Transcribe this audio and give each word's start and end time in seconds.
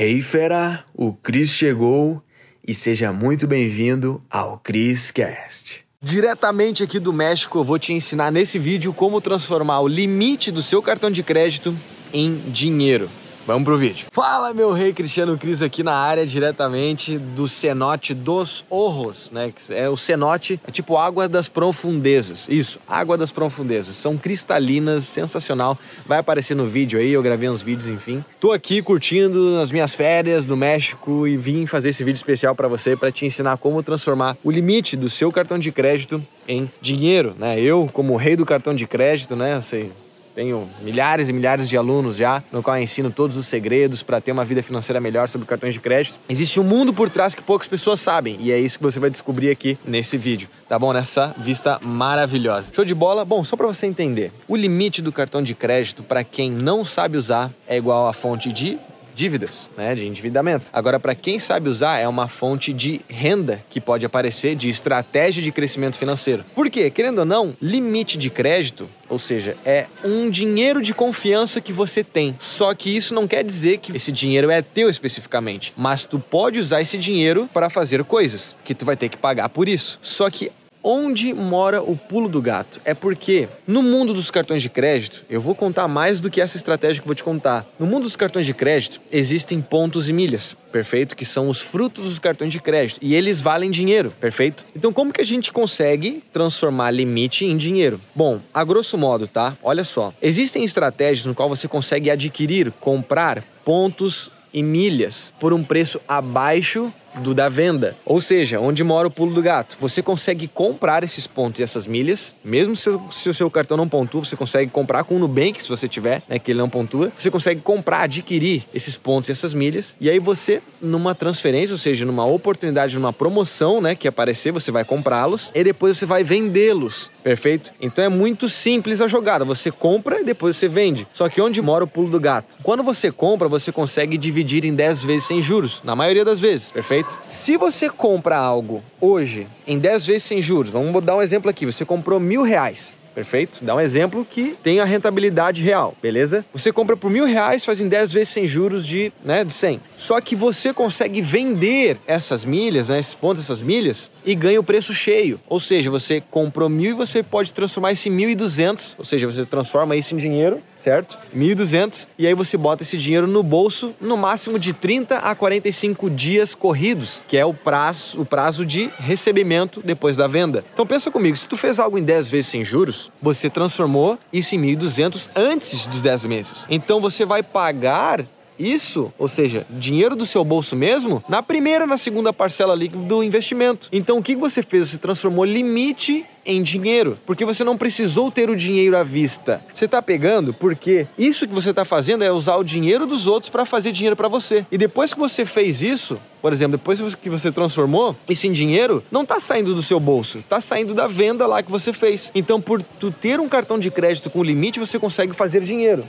Hey 0.00 0.22
fera, 0.22 0.84
o 0.94 1.12
Cris 1.12 1.50
chegou 1.50 2.22
e 2.64 2.72
seja 2.72 3.12
muito 3.12 3.48
bem-vindo 3.48 4.22
ao 4.30 4.56
Chris 4.56 5.10
Cast. 5.10 5.84
Diretamente 6.00 6.84
aqui 6.84 7.00
do 7.00 7.12
México, 7.12 7.58
eu 7.58 7.64
vou 7.64 7.80
te 7.80 7.92
ensinar 7.92 8.30
nesse 8.30 8.60
vídeo 8.60 8.92
como 8.92 9.20
transformar 9.20 9.80
o 9.80 9.88
limite 9.88 10.52
do 10.52 10.62
seu 10.62 10.80
cartão 10.80 11.10
de 11.10 11.24
crédito 11.24 11.76
em 12.12 12.36
dinheiro. 12.46 13.10
Vamos 13.48 13.64
pro 13.64 13.78
vídeo. 13.78 14.08
Fala, 14.12 14.52
meu 14.52 14.72
rei 14.72 14.92
Cristiano 14.92 15.38
Cris 15.38 15.62
aqui 15.62 15.82
na 15.82 15.94
área, 15.94 16.26
diretamente 16.26 17.16
do 17.16 17.48
cenote 17.48 18.12
dos 18.12 18.62
Orros, 18.68 19.30
né? 19.30 19.50
É 19.70 19.88
o 19.88 19.96
cenote, 19.96 20.60
é 20.68 20.70
tipo 20.70 20.98
água 20.98 21.26
das 21.26 21.48
profundezas. 21.48 22.46
Isso, 22.50 22.78
água 22.86 23.16
das 23.16 23.32
profundezas. 23.32 23.96
São 23.96 24.18
cristalinas, 24.18 25.06
sensacional. 25.06 25.78
Vai 26.04 26.18
aparecer 26.18 26.54
no 26.54 26.66
vídeo 26.66 27.00
aí, 27.00 27.10
eu 27.10 27.22
gravei 27.22 27.48
uns 27.48 27.62
vídeos, 27.62 27.88
enfim. 27.88 28.22
Tô 28.38 28.52
aqui 28.52 28.82
curtindo 28.82 29.58
as 29.62 29.72
minhas 29.72 29.94
férias 29.94 30.46
no 30.46 30.54
México 30.54 31.26
e 31.26 31.38
vim 31.38 31.64
fazer 31.64 31.88
esse 31.88 32.04
vídeo 32.04 32.18
especial 32.18 32.54
para 32.54 32.68
você, 32.68 32.96
para 32.96 33.10
te 33.10 33.24
ensinar 33.24 33.56
como 33.56 33.82
transformar 33.82 34.36
o 34.44 34.50
limite 34.50 34.94
do 34.94 35.08
seu 35.08 35.32
cartão 35.32 35.58
de 35.58 35.72
crédito 35.72 36.22
em 36.46 36.70
dinheiro, 36.82 37.34
né? 37.38 37.58
Eu, 37.58 37.88
como 37.94 38.14
rei 38.14 38.36
do 38.36 38.44
cartão 38.44 38.74
de 38.74 38.86
crédito, 38.86 39.34
né? 39.34 39.58
Sei, 39.62 39.90
tenho 40.38 40.70
milhares 40.80 41.28
e 41.28 41.32
milhares 41.32 41.68
de 41.68 41.76
alunos 41.76 42.14
já, 42.14 42.44
no 42.52 42.62
qual 42.62 42.76
eu 42.76 42.82
ensino 42.84 43.10
todos 43.10 43.36
os 43.36 43.44
segredos 43.48 44.04
para 44.04 44.20
ter 44.20 44.30
uma 44.30 44.44
vida 44.44 44.62
financeira 44.62 45.00
melhor 45.00 45.28
sobre 45.28 45.48
cartões 45.48 45.74
de 45.74 45.80
crédito. 45.80 46.20
Existe 46.28 46.60
um 46.60 46.62
mundo 46.62 46.94
por 46.94 47.10
trás 47.10 47.34
que 47.34 47.42
poucas 47.42 47.66
pessoas 47.66 47.98
sabem 47.98 48.36
e 48.38 48.52
é 48.52 48.56
isso 48.56 48.78
que 48.78 48.84
você 48.84 49.00
vai 49.00 49.10
descobrir 49.10 49.50
aqui 49.50 49.76
nesse 49.84 50.16
vídeo, 50.16 50.48
tá 50.68 50.78
bom? 50.78 50.92
Nessa 50.92 51.34
vista 51.38 51.80
maravilhosa. 51.82 52.72
Show 52.72 52.84
de 52.84 52.94
bola? 52.94 53.24
Bom, 53.24 53.42
só 53.42 53.56
para 53.56 53.66
você 53.66 53.84
entender, 53.86 54.30
o 54.46 54.54
limite 54.54 55.02
do 55.02 55.10
cartão 55.10 55.42
de 55.42 55.56
crédito 55.56 56.04
para 56.04 56.22
quem 56.22 56.52
não 56.52 56.84
sabe 56.84 57.18
usar 57.18 57.50
é 57.66 57.76
igual 57.76 58.06
à 58.06 58.12
fonte 58.12 58.52
de 58.52 58.78
dívidas, 59.18 59.68
né, 59.76 59.96
de 59.96 60.06
endividamento. 60.06 60.70
Agora, 60.72 61.00
para 61.00 61.12
quem 61.12 61.40
sabe 61.40 61.68
usar, 61.68 61.98
é 61.98 62.06
uma 62.06 62.28
fonte 62.28 62.72
de 62.72 63.00
renda 63.08 63.60
que 63.68 63.80
pode 63.80 64.06
aparecer 64.06 64.54
de 64.54 64.68
estratégia 64.68 65.42
de 65.42 65.50
crescimento 65.50 65.98
financeiro. 65.98 66.44
Por 66.54 66.70
quê? 66.70 66.88
Querendo 66.88 67.18
ou 67.18 67.24
não, 67.24 67.56
limite 67.60 68.16
de 68.16 68.30
crédito 68.30 68.88
ou 69.08 69.18
seja, 69.18 69.56
é 69.64 69.86
um 70.04 70.28
dinheiro 70.28 70.82
de 70.82 70.92
confiança 70.92 71.60
que 71.60 71.72
você 71.72 72.04
tem. 72.04 72.36
Só 72.38 72.74
que 72.74 72.94
isso 72.94 73.14
não 73.14 73.26
quer 73.26 73.42
dizer 73.42 73.78
que 73.78 73.96
esse 73.96 74.12
dinheiro 74.12 74.50
é 74.50 74.60
teu 74.60 74.88
especificamente, 74.88 75.72
mas 75.76 76.04
tu 76.04 76.18
pode 76.18 76.58
usar 76.58 76.82
esse 76.82 76.98
dinheiro 76.98 77.48
para 77.52 77.70
fazer 77.70 78.04
coisas 78.04 78.54
que 78.62 78.74
tu 78.74 78.84
vai 78.84 78.96
ter 78.96 79.08
que 79.08 79.16
pagar 79.16 79.48
por 79.48 79.68
isso. 79.68 79.98
Só 80.02 80.28
que 80.28 80.52
Onde 80.82 81.34
mora 81.34 81.82
o 81.82 81.96
pulo 81.96 82.28
do 82.28 82.40
gato? 82.40 82.80
É 82.84 82.94
porque 82.94 83.48
no 83.66 83.82
mundo 83.82 84.14
dos 84.14 84.30
cartões 84.30 84.62
de 84.62 84.68
crédito, 84.68 85.24
eu 85.28 85.40
vou 85.40 85.54
contar 85.54 85.88
mais 85.88 86.20
do 86.20 86.30
que 86.30 86.40
essa 86.40 86.56
estratégia 86.56 87.02
que 87.02 87.04
eu 87.04 87.08
vou 87.08 87.14
te 87.14 87.24
contar. 87.24 87.66
No 87.78 87.86
mundo 87.86 88.04
dos 88.04 88.14
cartões 88.14 88.46
de 88.46 88.54
crédito, 88.54 89.00
existem 89.10 89.60
pontos 89.60 90.08
e 90.08 90.12
milhas, 90.12 90.56
perfeito? 90.70 91.16
Que 91.16 91.24
são 91.24 91.48
os 91.48 91.60
frutos 91.60 92.04
dos 92.04 92.18
cartões 92.18 92.52
de 92.52 92.60
crédito 92.60 93.00
e 93.02 93.14
eles 93.14 93.40
valem 93.40 93.70
dinheiro, 93.70 94.12
perfeito? 94.20 94.64
Então, 94.74 94.92
como 94.92 95.12
que 95.12 95.20
a 95.20 95.26
gente 95.26 95.52
consegue 95.52 96.22
transformar 96.32 96.92
limite 96.92 97.44
em 97.44 97.56
dinheiro? 97.56 98.00
Bom, 98.14 98.40
a 98.54 98.62
grosso 98.62 98.96
modo, 98.96 99.26
tá? 99.26 99.56
Olha 99.62 99.84
só. 99.84 100.14
Existem 100.22 100.64
estratégias 100.64 101.26
no 101.26 101.34
qual 101.34 101.48
você 101.48 101.66
consegue 101.66 102.10
adquirir, 102.10 102.72
comprar 102.80 103.42
pontos 103.64 104.30
e 104.52 104.62
milhas 104.62 105.34
por 105.38 105.52
um 105.52 105.62
preço 105.62 106.00
abaixo 106.08 106.92
do 107.18 107.34
da 107.34 107.48
venda. 107.48 107.96
Ou 108.04 108.20
seja, 108.20 108.60
onde 108.60 108.82
mora 108.82 109.08
o 109.08 109.10
pulo 109.10 109.34
do 109.34 109.42
gato. 109.42 109.76
Você 109.80 110.02
consegue 110.02 110.48
comprar 110.48 111.04
esses 111.04 111.26
pontos 111.26 111.60
e 111.60 111.62
essas 111.62 111.86
milhas, 111.86 112.34
mesmo 112.44 112.74
se, 112.74 112.90
se 113.10 113.28
o 113.28 113.34
seu 113.34 113.50
cartão 113.50 113.76
não 113.76 113.88
pontua, 113.88 114.24
você 114.24 114.36
consegue 114.36 114.70
comprar 114.70 115.04
com 115.04 115.16
o 115.16 115.18
Nubank, 115.18 115.62
se 115.62 115.68
você 115.68 115.88
tiver, 115.88 116.22
né, 116.28 116.38
que 116.38 116.52
ele 116.52 116.58
não 116.58 116.68
pontua. 116.68 117.12
Você 117.16 117.30
consegue 117.30 117.60
comprar, 117.60 118.02
adquirir 118.02 118.64
esses 118.72 118.96
pontos 118.96 119.28
e 119.28 119.32
essas 119.32 119.54
milhas. 119.54 119.94
E 120.00 120.08
aí 120.08 120.18
você, 120.18 120.62
numa 120.80 121.14
transferência, 121.14 121.72
ou 121.72 121.78
seja, 121.78 122.04
numa 122.04 122.24
oportunidade, 122.24 122.94
numa 122.94 123.12
promoção, 123.12 123.80
né, 123.80 123.94
que 123.94 124.08
aparecer, 124.08 124.52
você 124.52 124.70
vai 124.70 124.84
comprá-los 124.84 125.50
e 125.54 125.62
depois 125.64 125.98
você 125.98 126.06
vai 126.06 126.24
vendê-los. 126.24 127.10
Perfeito? 127.22 127.72
Então 127.80 128.04
é 128.04 128.08
muito 128.08 128.48
simples 128.48 129.00
a 129.00 129.08
jogada. 129.08 129.44
Você 129.44 129.70
compra 129.70 130.20
e 130.20 130.24
depois 130.24 130.56
você 130.56 130.68
vende. 130.68 131.06
Só 131.12 131.28
que 131.28 131.40
onde 131.40 131.60
mora 131.60 131.84
o 131.84 131.86
pulo 131.86 132.10
do 132.10 132.20
gato? 132.20 132.56
Quando 132.62 132.82
você 132.82 133.10
compra, 133.10 133.48
você 133.48 133.70
consegue 133.72 134.16
dividir 134.16 134.64
em 134.64 134.74
10 134.74 135.02
vezes 135.02 135.26
sem 135.26 135.42
juros, 135.42 135.82
na 135.84 135.94
maioria 135.94 136.24
das 136.24 136.40
vezes, 136.40 136.72
perfeito? 136.72 137.07
Se 137.26 137.56
você 137.56 137.88
compra 137.90 138.36
algo 138.36 138.82
hoje 139.00 139.46
em 139.66 139.78
10 139.78 140.06
vezes 140.06 140.22
sem 140.24 140.40
juros, 140.40 140.70
vamos 140.70 141.02
dar 141.04 141.16
um 141.16 141.22
exemplo 141.22 141.50
aqui: 141.50 141.66
você 141.66 141.84
comprou 141.84 142.18
mil 142.18 142.42
reais. 142.42 142.96
Perfeito? 143.18 143.58
Dá 143.62 143.74
um 143.74 143.80
exemplo 143.80 144.24
que 144.24 144.54
tem 144.62 144.78
a 144.78 144.84
rentabilidade 144.84 145.60
real, 145.60 145.92
beleza? 146.00 146.44
Você 146.52 146.72
compra 146.72 146.96
por 146.96 147.10
mil 147.10 147.24
reais, 147.24 147.64
faz 147.64 147.80
em 147.80 147.88
10 147.88 148.12
vezes 148.12 148.28
sem 148.28 148.46
juros 148.46 148.86
de, 148.86 149.12
né, 149.24 149.42
de 149.42 149.52
100. 149.52 149.80
Só 149.96 150.20
que 150.20 150.36
você 150.36 150.72
consegue 150.72 151.20
vender 151.20 151.98
essas 152.06 152.44
milhas, 152.44 152.90
né, 152.90 153.00
esses 153.00 153.16
pontos, 153.16 153.42
essas 153.42 153.60
milhas, 153.60 154.08
e 154.24 154.36
ganha 154.36 154.60
o 154.60 154.62
preço 154.62 154.94
cheio. 154.94 155.40
Ou 155.48 155.58
seja, 155.58 155.90
você 155.90 156.22
comprou 156.30 156.68
mil 156.68 156.92
e 156.92 156.94
você 156.94 157.20
pode 157.20 157.52
transformar 157.52 157.90
esse 157.90 158.08
mil 158.08 158.30
e 158.30 158.36
duzentos, 158.36 158.94
ou 158.96 159.04
seja, 159.04 159.26
você 159.26 159.44
transforma 159.44 159.96
isso 159.96 160.14
em 160.14 160.16
dinheiro, 160.16 160.62
certo? 160.76 161.18
Mil 161.32 161.50
e 161.50 161.54
duzentos, 161.56 162.06
e 162.16 162.24
aí 162.24 162.34
você 162.34 162.56
bota 162.56 162.84
esse 162.84 162.96
dinheiro 162.96 163.26
no 163.26 163.42
bolso 163.42 163.96
no 164.00 164.16
máximo 164.16 164.60
de 164.60 164.72
30 164.72 165.16
a 165.18 165.34
45 165.34 166.08
dias 166.08 166.54
corridos, 166.54 167.20
que 167.26 167.36
é 167.36 167.44
o 167.44 167.52
prazo, 167.52 168.20
o 168.20 168.24
prazo 168.24 168.64
de 168.64 168.88
recebimento 168.96 169.82
depois 169.84 170.16
da 170.16 170.28
venda. 170.28 170.64
Então 170.72 170.86
pensa 170.86 171.10
comigo, 171.10 171.36
se 171.36 171.48
tu 171.48 171.56
fez 171.56 171.80
algo 171.80 171.98
em 171.98 172.04
10 172.04 172.30
vezes 172.30 172.50
sem 172.50 172.62
juros, 172.62 173.07
você 173.20 173.50
transformou 173.50 174.18
isso 174.32 174.54
em 174.54 174.60
1.200 174.60 175.30
antes 175.34 175.86
dos 175.86 176.02
10 176.02 176.24
meses. 176.24 176.66
Então 176.70 177.00
você 177.00 177.24
vai 177.24 177.42
pagar 177.42 178.24
isso, 178.58 179.12
ou 179.18 179.28
seja, 179.28 179.66
dinheiro 179.70 180.16
do 180.16 180.26
seu 180.26 180.44
bolso 180.44 180.74
mesmo, 180.76 181.22
na 181.28 181.42
primeira 181.42 181.86
na 181.86 181.96
segunda 181.96 182.32
parcela 182.32 182.72
ali 182.72 182.88
do 182.88 183.22
investimento. 183.22 183.88
Então 183.92 184.18
o 184.18 184.22
que 184.22 184.34
você 184.34 184.62
fez? 184.62 184.88
Você 184.88 184.98
transformou 184.98 185.44
limite 185.44 186.24
em 186.44 186.62
dinheiro, 186.62 187.18
porque 187.26 187.44
você 187.44 187.62
não 187.62 187.76
precisou 187.76 188.30
ter 188.30 188.48
o 188.48 188.56
dinheiro 188.56 188.96
à 188.96 189.02
vista. 189.02 189.62
Você 189.72 189.84
está 189.84 190.00
pegando 190.00 190.54
porque 190.54 191.06
isso 191.18 191.46
que 191.46 191.54
você 191.54 191.70
está 191.70 191.84
fazendo 191.84 192.24
é 192.24 192.32
usar 192.32 192.56
o 192.56 192.64
dinheiro 192.64 193.06
dos 193.06 193.26
outros 193.26 193.50
para 193.50 193.66
fazer 193.66 193.92
dinheiro 193.92 194.16
para 194.16 194.28
você. 194.28 194.64
E 194.72 194.78
depois 194.78 195.12
que 195.12 195.20
você 195.20 195.44
fez 195.44 195.82
isso, 195.82 196.18
por 196.40 196.52
exemplo, 196.52 196.78
depois 196.78 197.14
que 197.14 197.28
você 197.28 197.52
transformou 197.52 198.16
isso 198.28 198.46
em 198.46 198.52
dinheiro, 198.52 199.04
não 199.10 199.22
está 199.22 199.38
saindo 199.38 199.74
do 199.74 199.82
seu 199.82 200.00
bolso, 200.00 200.38
está 200.38 200.60
saindo 200.60 200.94
da 200.94 201.06
venda 201.06 201.46
lá 201.46 201.62
que 201.62 201.70
você 201.70 201.92
fez. 201.92 202.32
Então, 202.34 202.60
por 202.60 202.82
tu 202.82 203.10
ter 203.10 203.40
um 203.40 203.48
cartão 203.48 203.78
de 203.78 203.90
crédito 203.90 204.30
com 204.30 204.42
limite, 204.42 204.80
você 204.80 204.98
consegue 204.98 205.34
fazer 205.34 205.62
dinheiro. 205.62 206.04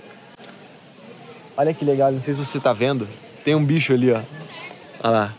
Olha 1.59 1.73
que 1.73 1.83
legal, 1.83 2.09
não 2.09 2.21
sei 2.21 2.33
se 2.33 2.45
você 2.45 2.57
tá 2.57 2.71
vendo. 2.71 3.05
Tem 3.43 3.53
um 3.53 3.65
bicho 3.65 3.91
ali, 3.91 4.13
ó. 4.13 4.21
Olha 5.03 5.11
lá. 5.11 5.33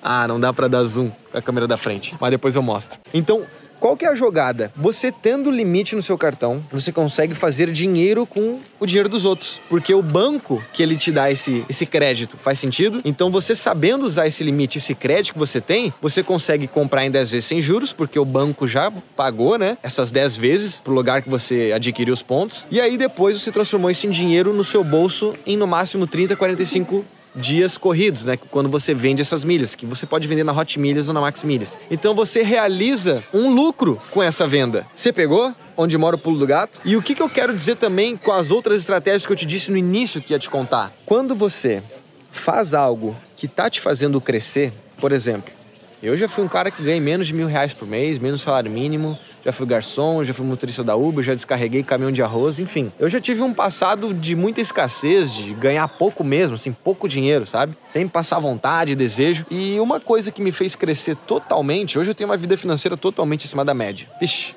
Ah, 0.00 0.28
não 0.28 0.38
dá 0.38 0.52
para 0.52 0.68
dar 0.68 0.84
zoom 0.84 1.10
com 1.32 1.36
a 1.36 1.42
câmera 1.42 1.66
da 1.66 1.76
frente, 1.76 2.14
mas 2.20 2.30
depois 2.30 2.54
eu 2.54 2.62
mostro. 2.62 3.00
Então, 3.12 3.44
qual 3.80 3.96
que 3.96 4.04
é 4.04 4.08
a 4.08 4.14
jogada? 4.14 4.72
Você 4.76 5.10
tendo 5.10 5.50
limite 5.50 5.94
no 5.94 6.02
seu 6.02 6.18
cartão, 6.18 6.64
você 6.70 6.92
consegue 6.92 7.34
fazer 7.34 7.70
dinheiro 7.70 8.26
com 8.26 8.60
o 8.78 8.86
dinheiro 8.86 9.08
dos 9.08 9.24
outros. 9.24 9.60
Porque 9.68 9.94
o 9.94 10.02
banco 10.02 10.62
que 10.72 10.82
ele 10.82 10.96
te 10.96 11.10
dá 11.10 11.30
esse, 11.30 11.64
esse 11.68 11.86
crédito 11.86 12.36
faz 12.36 12.58
sentido. 12.58 13.00
Então, 13.04 13.30
você 13.30 13.54
sabendo 13.54 14.04
usar 14.04 14.26
esse 14.26 14.42
limite, 14.42 14.78
esse 14.78 14.94
crédito 14.94 15.34
que 15.34 15.38
você 15.38 15.60
tem, 15.60 15.92
você 16.00 16.22
consegue 16.22 16.66
comprar 16.66 17.04
em 17.04 17.10
10 17.10 17.30
vezes 17.30 17.46
sem 17.46 17.60
juros, 17.60 17.92
porque 17.92 18.18
o 18.18 18.24
banco 18.24 18.66
já 18.66 18.90
pagou, 19.16 19.58
né? 19.58 19.78
Essas 19.82 20.10
10 20.10 20.36
vezes 20.36 20.80
pro 20.80 20.92
lugar 20.92 21.22
que 21.22 21.30
você 21.30 21.72
adquiriu 21.74 22.14
os 22.14 22.22
pontos. 22.22 22.66
E 22.70 22.80
aí 22.80 22.96
depois 22.96 23.40
você 23.40 23.50
transformou 23.50 23.90
isso 23.90 24.06
em 24.06 24.10
dinheiro 24.10 24.52
no 24.52 24.64
seu 24.64 24.82
bolso 24.82 25.34
em 25.46 25.56
no 25.56 25.66
máximo 25.66 26.06
30, 26.06 26.36
45 26.36 27.04
dias 27.38 27.78
corridos, 27.78 28.24
né? 28.24 28.36
Quando 28.36 28.68
você 28.68 28.92
vende 28.92 29.22
essas 29.22 29.44
milhas, 29.44 29.74
que 29.74 29.86
você 29.86 30.04
pode 30.04 30.26
vender 30.28 30.44
na 30.44 30.52
Hot 30.52 30.78
Milhas 30.78 31.08
ou 31.08 31.14
na 31.14 31.20
Max 31.20 31.42
Milhas. 31.42 31.78
Então 31.90 32.14
você 32.14 32.42
realiza 32.42 33.22
um 33.32 33.54
lucro 33.54 34.00
com 34.10 34.22
essa 34.22 34.46
venda. 34.46 34.86
Você 34.94 35.12
pegou? 35.12 35.54
Onde 35.76 35.96
mora 35.96 36.16
o 36.16 36.18
pulo 36.18 36.38
do 36.38 36.46
gato? 36.46 36.80
E 36.84 36.96
o 36.96 37.02
que, 37.02 37.14
que 37.14 37.22
eu 37.22 37.30
quero 37.30 37.54
dizer 37.54 37.76
também 37.76 38.16
com 38.16 38.32
as 38.32 38.50
outras 38.50 38.78
estratégias 38.78 39.24
que 39.24 39.32
eu 39.32 39.36
te 39.36 39.46
disse 39.46 39.70
no 39.70 39.76
início 39.76 40.20
que 40.20 40.32
ia 40.32 40.38
te 40.38 40.50
contar? 40.50 40.92
Quando 41.06 41.34
você 41.34 41.82
faz 42.30 42.74
algo 42.74 43.16
que 43.36 43.46
tá 43.46 43.70
te 43.70 43.80
fazendo 43.80 44.20
crescer, 44.20 44.72
por 45.00 45.12
exemplo, 45.12 45.52
eu 46.02 46.16
já 46.16 46.28
fui 46.28 46.44
um 46.44 46.48
cara 46.48 46.70
que 46.70 46.82
ganhei 46.82 47.00
menos 47.00 47.26
de 47.26 47.34
mil 47.34 47.46
reais 47.46 47.74
por 47.74 47.86
mês, 47.86 48.18
menos 48.18 48.40
salário 48.40 48.70
mínimo, 48.70 49.18
já 49.48 49.52
fui 49.52 49.66
garçom, 49.66 50.22
já 50.22 50.34
fui 50.34 50.44
motorista 50.44 50.84
da 50.84 50.94
Uber, 50.94 51.24
já 51.24 51.34
descarreguei 51.34 51.82
caminhão 51.82 52.12
de 52.12 52.22
arroz, 52.22 52.58
enfim. 52.58 52.92
Eu 52.98 53.08
já 53.08 53.18
tive 53.18 53.40
um 53.40 53.54
passado 53.54 54.12
de 54.12 54.36
muita 54.36 54.60
escassez, 54.60 55.32
de 55.32 55.54
ganhar 55.54 55.88
pouco 55.88 56.22
mesmo, 56.22 56.54
assim, 56.54 56.70
pouco 56.70 57.08
dinheiro, 57.08 57.46
sabe? 57.46 57.74
Sem 57.86 58.06
passar 58.06 58.38
vontade, 58.38 58.94
desejo. 58.94 59.46
E 59.50 59.80
uma 59.80 59.98
coisa 59.98 60.30
que 60.30 60.42
me 60.42 60.52
fez 60.52 60.76
crescer 60.76 61.16
totalmente, 61.16 61.98
hoje 61.98 62.10
eu 62.10 62.14
tenho 62.14 62.28
uma 62.28 62.36
vida 62.36 62.58
financeira 62.58 62.94
totalmente 62.94 63.46
acima 63.46 63.64
da 63.64 63.72
média. 63.72 64.06
Vixe, 64.20 64.54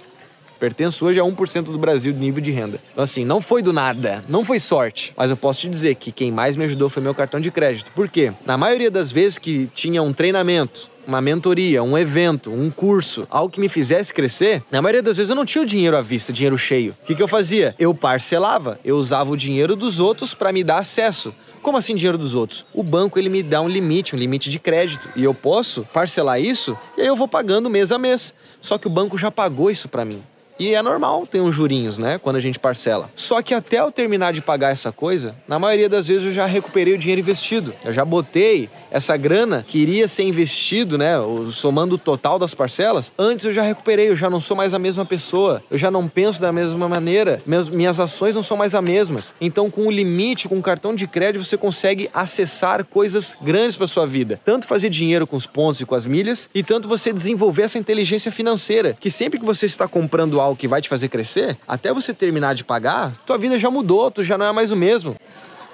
Pertenço 0.62 1.08
hoje 1.08 1.20
a 1.20 1.24
1% 1.24 1.64
do 1.64 1.78
Brasil 1.80 2.14
de 2.14 2.20
nível 2.20 2.40
de 2.40 2.52
renda. 2.52 2.80
Então, 2.92 3.04
assim, 3.04 3.26
não 3.26 3.42
foi 3.42 3.64
do 3.64 3.74
nada, 3.74 4.24
não 4.30 4.46
foi 4.46 4.60
sorte. 4.60 5.12
Mas 5.18 5.32
eu 5.32 5.36
posso 5.36 5.62
te 5.62 5.68
dizer 5.68 5.96
que 5.96 6.12
quem 6.12 6.32
mais 6.32 6.56
me 6.56 6.64
ajudou 6.66 6.88
foi 6.88 7.02
meu 7.02 7.16
cartão 7.16 7.40
de 7.40 7.50
crédito. 7.50 7.90
Por 7.96 8.08
quê? 8.08 8.32
Na 8.46 8.56
maioria 8.60 8.92
das 8.92 9.12
vezes 9.12 9.40
que 9.40 9.68
tinha 9.74 10.04
um 10.04 10.14
treinamento, 10.14 10.88
uma 11.08 11.20
mentoria, 11.20 11.82
um 11.82 11.98
evento, 11.98 12.52
um 12.52 12.70
curso, 12.70 13.28
algo 13.32 13.52
que 13.52 13.60
me 13.60 13.68
fizesse 13.68 14.14
crescer, 14.14 14.62
na 14.70 14.84
maioria 14.84 15.02
das 15.02 15.18
vezes 15.18 15.32
eu 15.32 15.36
não 15.36 15.46
tinha 15.46 15.64
o 15.64 15.66
dinheiro 15.66 15.98
à 15.98 16.02
vista, 16.02 16.32
dinheiro 16.32 16.56
cheio. 16.60 16.96
O 17.02 17.08
que, 17.08 17.16
que 17.16 17.24
eu 17.24 17.28
fazia? 17.28 17.74
Eu 17.80 17.96
parcelava, 17.96 18.80
eu 18.86 18.98
usava 18.98 19.32
o 19.32 19.36
dinheiro 19.36 19.76
dos 19.76 19.98
outros 19.98 20.36
para 20.36 20.54
me 20.54 20.64
dar 20.64 20.78
acesso. 20.78 21.34
Como 21.64 21.76
assim 21.76 21.96
dinheiro 21.96 22.20
dos 22.20 22.36
outros? 22.36 22.68
O 22.72 22.84
banco 22.84 23.18
ele 23.18 23.30
me 23.30 23.42
dá 23.42 23.64
um 23.64 23.68
limite, 23.68 24.16
um 24.16 24.20
limite 24.20 24.52
de 24.52 24.60
crédito 24.60 25.10
e 25.16 25.24
eu 25.24 25.34
posso 25.34 25.88
parcelar 25.92 26.40
isso 26.40 26.78
e 26.96 27.02
aí 27.02 27.08
eu 27.08 27.16
vou 27.16 27.28
pagando 27.28 27.68
mês 27.68 27.92
a 27.92 27.98
mês. 27.98 28.32
Só 28.62 28.78
que 28.78 28.86
o 28.86 28.92
banco 28.92 29.18
já 29.18 29.32
pagou 29.32 29.72
isso 29.72 29.90
para 29.90 30.06
mim. 30.06 30.22
E 30.60 30.76
é 30.76 30.82
normal 30.82 31.26
ter 31.26 31.42
uns 31.42 31.56
jurinhos, 31.56 31.98
né? 31.98 32.18
Quando 32.18 32.36
a 32.36 32.40
gente 32.40 32.60
parcela. 32.60 33.10
Só 33.16 33.42
que 33.42 33.54
até 33.54 33.80
eu 33.80 33.92
terminar 33.92 34.34
de 34.34 34.42
pagar 34.42 34.72
essa 34.72 34.92
coisa, 34.92 35.36
na 35.48 35.58
maioria 35.58 35.90
das 35.90 36.08
vezes 36.08 36.26
eu 36.26 36.32
já 36.32 36.46
recuperei 36.46 36.94
o 36.94 36.98
dinheiro 36.98 37.22
investido. 37.22 37.74
Eu 37.84 37.94
já 37.94 38.06
botei 38.06 38.70
essa 38.90 39.16
grana 39.18 39.66
que 39.68 39.80
iria 39.80 40.08
ser 40.08 40.24
investido, 40.24 40.98
né? 40.98 41.16
Somando 41.52 41.96
o 41.96 41.98
total 41.98 42.38
das 42.38 42.54
parcelas, 42.54 43.12
antes 43.18 43.46
eu 43.46 43.52
já 43.52 43.62
recuperei, 43.62 44.10
eu 44.10 44.16
já 44.16 44.30
não 44.30 44.42
sou 44.42 44.56
mais 44.56 44.74
a 44.74 44.80
mesma 44.80 45.06
pessoa. 45.06 45.64
Eu 45.70 45.78
já 45.78 45.90
não 45.90 46.08
penso 46.08 46.42
da 46.42 46.52
mesma 46.52 46.88
maneira. 46.88 47.42
Minhas 47.72 48.00
ações 48.00 48.36
não 48.36 48.44
são 48.44 48.58
mais 48.58 48.76
as 48.76 48.84
mesmas. 48.84 49.34
Então, 49.40 49.70
com 49.70 49.88
o 49.88 49.92
limite, 49.92 50.48
com 50.48 50.60
o 50.60 50.62
cartão 50.62 50.94
de 50.94 51.08
crédito, 51.08 51.44
você 51.44 51.58
consegue 51.58 52.10
acessar 52.14 52.84
coisas 52.86 53.36
grandes 53.42 53.78
para 53.78 53.88
sua 53.88 54.06
vida. 54.06 54.40
Tanto 54.44 54.68
fazer 54.68 54.90
dinheiro 54.90 55.26
com 55.26 55.36
os 55.36 55.46
pontos 55.46 55.82
e 55.82 55.86
com 55.86 55.96
as 55.96 56.06
milhas, 56.06 56.50
e 56.54 56.64
tanto 56.64 56.88
você 56.88 57.14
desenvolver 57.14 57.64
essa 57.64 57.78
inteligência 57.78 58.32
financeira, 58.32 58.98
que 59.00 59.10
sempre 59.10 59.40
que 59.40 59.46
você 59.46 59.66
está 59.66 59.88
comprando 59.88 60.41
algo 60.42 60.56
que 60.56 60.68
vai 60.68 60.82
te 60.82 60.90
fazer 60.90 61.08
crescer, 61.08 61.58
até 61.68 61.94
você 61.94 62.14
terminar 62.14 62.56
de 62.56 62.64
pagar, 62.64 63.14
tua 63.26 63.38
vida 63.38 63.58
já 63.58 63.70
mudou, 63.70 64.12
tu 64.12 64.24
já 64.24 64.38
não 64.38 64.46
é 64.46 64.52
mais 64.52 64.72
o 64.72 64.76
mesmo. 64.76 65.16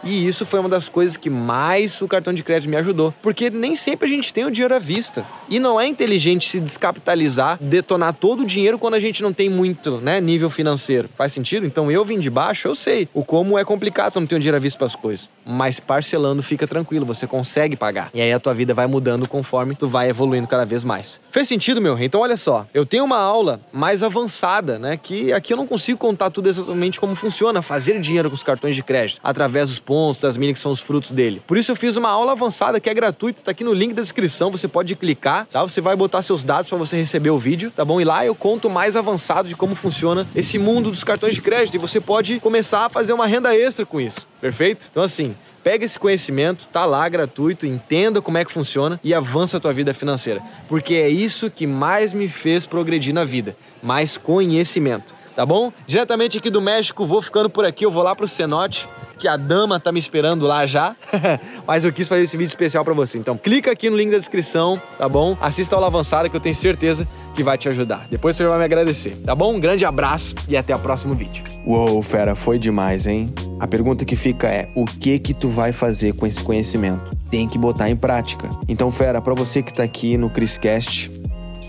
E 0.04 0.28
isso 0.28 0.46
foi 0.46 0.60
uma 0.60 0.70
das 0.70 0.90
coisas 0.90 1.18
que 1.18 1.30
mais 1.30 2.02
o 2.02 2.08
cartão 2.08 2.34
de 2.34 2.44
crédito 2.44 2.70
me 2.70 2.76
ajudou. 2.78 3.14
Porque 3.22 3.50
nem 3.50 3.76
sempre 3.76 4.08
a 4.08 4.12
gente 4.12 4.34
tem 4.34 4.46
o 4.46 4.52
dinheiro 4.52 4.76
à 4.76 4.80
vista. 4.80 5.26
E 5.50 5.60
não 5.60 5.80
é 5.80 5.88
inteligente 5.88 6.50
se 6.50 6.60
descapitalizar, 6.60 7.58
detonar 7.62 8.14
todo 8.14 8.42
o 8.42 8.46
dinheiro 8.46 8.78
quando 8.78 8.94
a 8.94 9.00
gente 9.00 9.22
não 9.22 9.34
tem 9.34 9.50
muito, 9.50 10.00
né, 10.00 10.20
nível 10.22 10.50
financeiro. 10.50 11.10
Faz 11.18 11.34
sentido? 11.34 11.66
Então 11.66 11.92
eu 11.92 12.04
vim 12.06 12.20
de 12.20 12.30
baixo, 12.30 12.68
eu 12.68 12.76
sei 12.76 13.08
o 13.14 13.24
como 13.24 13.58
é 13.58 13.66
complicado 13.66 14.20
não 14.20 14.28
ter 14.28 14.36
o 14.36 14.40
dinheiro 14.40 14.58
à 14.58 14.60
vista 14.60 14.78
para 14.78 14.88
as 14.88 14.96
coisas. 14.96 15.30
Mas 15.46 15.80
parcelando 15.80 16.42
fica 16.44 16.68
tranquilo, 16.68 17.06
você 17.06 17.28
consegue 17.28 17.76
pagar. 17.76 18.10
E 18.14 18.22
aí 18.22 18.32
a 18.32 18.40
tua 18.40 18.54
vida 18.54 18.74
vai 18.74 18.88
mudando 18.88 19.28
conforme 19.28 19.76
tu 19.76 19.88
vai 19.88 20.10
evoluindo 20.10 20.48
cada 20.48 20.66
vez 20.66 20.84
mais. 20.84 21.20
Fez 21.32 21.48
sentido, 21.48 21.82
meu 21.82 21.96
rei? 21.96 22.08
Então 22.08 22.22
olha 22.22 22.38
só, 22.38 22.66
eu 22.74 22.86
tenho 22.86 23.04
uma 23.04 23.20
aula 23.20 23.60
mais 23.72 24.04
avançada, 24.04 24.80
né, 24.80 24.98
que 24.98 25.34
aqui 25.34 25.54
eu 25.54 25.58
não 25.58 25.68
consigo 25.68 25.98
contar 25.98 26.30
tudo 26.30 26.50
exatamente 26.50 27.00
como 27.00 27.16
funciona 27.16 27.62
fazer 27.62 28.00
dinheiro 28.00 28.30
com 28.30 28.36
os 28.36 28.44
cartões 28.44 28.76
de 28.76 28.84
crédito 28.84 29.20
através 29.24 29.70
dos 29.70 29.80
pontos, 29.88 30.20
das 30.20 30.36
milhas 30.38 30.56
que 30.56 30.60
são 30.60 30.72
os 30.72 30.82
frutos 30.82 31.12
dele. 31.12 31.42
Por 31.48 31.58
isso 31.58 31.72
eu 31.72 31.76
fiz 31.76 31.96
uma 31.96 32.10
aula 32.10 32.34
avançada 32.34 32.78
que 32.78 32.90
é 32.90 32.94
gratuita, 32.94 33.42
tá 33.42 33.52
aqui 33.52 33.64
no 33.64 33.74
link 33.74 33.94
da 33.94 34.02
descrição, 34.02 34.52
você 34.52 34.68
pode 34.68 34.94
clicar, 34.98 35.48
tá? 35.50 35.64
Você 35.64 35.80
vai 35.80 35.96
botar 35.96 36.22
seus 36.22 36.44
dados 36.44 36.68
para 36.68 36.78
você 36.78 36.98
receber 36.98 37.30
o 37.30 37.38
vídeo, 37.38 37.72
tá 37.72 37.86
bom? 37.86 38.02
E 38.02 38.04
lá 38.04 38.26
eu 38.26 38.36
conto 38.36 38.70
mais 38.70 38.98
avançado 38.98 39.48
de 39.48 39.56
como 39.56 39.74
funciona 39.74 40.28
esse 40.36 40.60
mundo 40.60 40.92
dos 40.92 41.06
cartões 41.06 41.36
de 41.36 41.42
crédito 41.42 41.76
e 41.76 41.78
você 41.78 42.02
pode 42.02 42.42
começar 42.42 42.86
a 42.86 42.90
fazer 42.90 43.14
uma 43.14 43.26
renda 43.26 43.56
extra 43.56 43.86
com 43.86 44.02
isso. 44.02 44.28
Perfeito? 44.42 44.90
Então 44.92 45.02
assim, 45.02 45.34
Pega 45.68 45.84
esse 45.84 46.00
conhecimento, 46.00 46.66
tá 46.68 46.86
lá 46.86 47.10
gratuito, 47.10 47.66
entenda 47.66 48.22
como 48.22 48.38
é 48.38 48.46
que 48.46 48.52
funciona 48.54 48.98
e 49.04 49.14
avança 49.14 49.58
a 49.58 49.60
tua 49.60 49.74
vida 49.74 49.94
financeira, 49.94 50.42
porque 50.70 50.94
é 50.94 51.10
isso 51.10 51.52
que 51.52 51.68
mais 51.68 52.14
me 52.14 52.30
fez 52.30 52.66
progredir 52.66 53.14
na 53.14 53.26
vida, 53.26 53.54
mais 53.84 54.16
conhecimento, 54.16 55.14
tá 55.38 55.46
bom? 55.46 55.72
Diretamente 55.86 56.40
aqui 56.40 56.50
do 56.50 56.60
México, 56.60 57.06
vou 57.06 57.22
ficando 57.22 57.48
por 57.48 57.64
aqui, 57.64 57.86
eu 57.86 57.92
vou 57.92 58.02
lá 58.02 58.16
pro 58.16 58.28
cenote 58.28 58.90
que 59.20 59.28
a 59.28 59.38
dama 59.38 59.80
tá 59.80 59.92
me 59.92 60.00
esperando 60.00 60.48
lá 60.48 60.66
já. 60.66 60.96
Mas 61.68 61.86
eu 61.86 61.94
quis 61.94 62.08
fazer 62.08 62.24
esse 62.24 62.36
vídeo 62.36 62.50
especial 62.50 62.84
para 62.84 62.94
você. 62.94 63.20
Então 63.20 63.38
clica 63.38 63.72
aqui 63.72 63.88
no 63.88 63.96
link 63.96 64.10
da 64.10 64.18
descrição, 64.18 64.82
tá 64.98 65.08
bom? 65.08 65.38
Assista 65.40 65.76
a 65.76 65.78
aula 65.78 65.88
avançada 65.88 66.28
que 66.28 66.36
eu 66.36 66.40
tenho 66.40 66.56
certeza 66.56 67.08
que 67.36 67.44
vai 67.44 67.56
te 67.56 67.70
ajudar. 67.70 68.08
Depois 68.10 68.36
você 68.36 68.48
vai 68.48 68.58
me 68.58 68.66
agradecer, 68.66 69.16
tá 69.18 69.36
bom? 69.36 69.54
Um 69.54 69.60
grande 69.60 69.86
abraço 69.86 70.34
e 70.48 70.58
até 70.58 70.76
o 70.76 70.80
próximo 70.80 71.14
vídeo. 71.14 71.44
Uou, 71.66 72.02
fera, 72.02 72.34
foi 72.34 72.58
demais, 72.58 73.06
hein? 73.06 73.32
A 73.60 73.68
pergunta 73.68 74.06
que 74.06 74.16
fica 74.16 74.48
é: 74.48 74.70
o 74.74 74.86
que 74.86 75.20
que 75.20 75.36
tu 75.36 75.50
vai 75.50 75.72
fazer 75.72 76.14
com 76.14 76.26
esse 76.26 76.42
conhecimento? 76.42 77.16
Tem 77.30 77.48
que 77.48 77.58
botar 77.58 77.90
em 77.90 77.96
prática. 77.96 78.50
Então, 78.68 78.90
fera, 78.90 79.22
para 79.22 79.34
você 79.34 79.62
que 79.62 79.74
tá 79.74 79.84
aqui 79.84 80.18
no 80.18 80.30
Criscast, 80.30 81.12